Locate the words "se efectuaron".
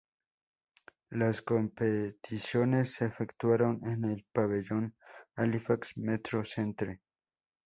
2.95-3.79